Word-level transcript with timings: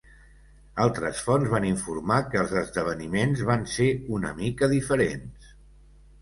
Altres 0.85 1.19
fonts 1.27 1.51
van 1.51 1.67
informar 1.71 2.17
que 2.31 2.39
els 2.45 2.55
esdeveniments 2.63 3.45
van 3.51 3.67
ser 3.75 3.91
una 4.19 4.33
mica 4.41 4.71
diferents. 4.73 5.53